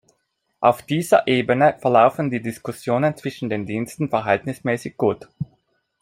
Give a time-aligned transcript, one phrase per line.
[0.61, 5.27] Auf dieser Ebene verlaufen die Diskussionen zwischen den Diensten verhältnismäßig gut.